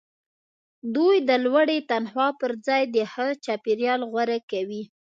دوی 0.95 1.15
د 1.29 1.31
لوړې 1.45 1.77
تنخوا 1.91 2.27
پرځای 2.41 2.81
د 2.95 2.97
ښه 3.11 3.27
چاپیریال 3.45 4.01
غوره 4.11 4.39
کوي 4.51 4.83